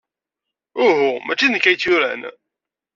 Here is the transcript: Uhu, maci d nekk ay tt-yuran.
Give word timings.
Uhu, 0.85 1.09
maci 1.25 1.47
d 1.49 1.51
nekk 1.51 1.65
ay 1.65 1.75
tt-yuran. 1.75 2.21